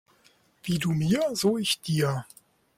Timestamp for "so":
1.35-1.59